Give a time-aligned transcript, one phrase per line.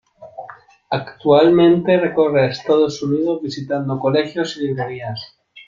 [0.89, 5.37] Actualmente recorre Estados Unidos visitando colegios y librerías.